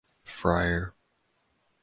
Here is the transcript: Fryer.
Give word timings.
Fryer. 0.25 0.95